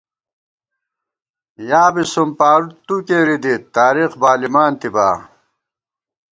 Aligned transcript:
یا 1.69 1.83
بی 1.93 2.03
سُمپاتُو 2.13 2.95
کېری 3.07 3.37
دِت، 3.43 3.63
تارېخ 3.75 4.11
بالِمانتِبا 4.21 5.07